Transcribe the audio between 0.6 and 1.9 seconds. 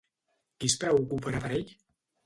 Qui es preocuparà per ell?